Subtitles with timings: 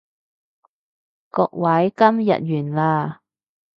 [1.29, 3.21] 各位，今日完啦